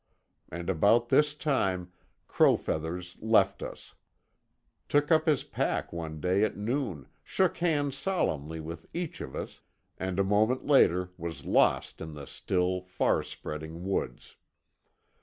[0.51, 1.91] And about this time
[2.27, 3.93] Crow Feathers left us;
[4.89, 9.61] took up his pack one day at noon, shook hands solemnly with each of us,
[9.99, 14.37] and a moment later was lost in the still, far spreading woods.